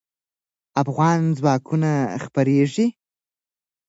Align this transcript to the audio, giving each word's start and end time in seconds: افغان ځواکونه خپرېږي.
افغان 0.81 1.19
ځواکونه 1.37 1.91
خپرېږي. 2.23 2.85